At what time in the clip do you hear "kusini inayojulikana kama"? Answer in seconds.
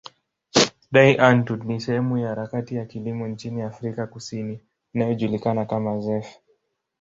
4.07-5.99